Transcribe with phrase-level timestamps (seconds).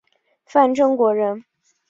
[0.47, 1.45] 范正国人。